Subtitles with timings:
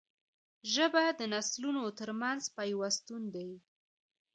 [0.73, 3.49] ژبه د نسلونو ترمنځ پیوستون دی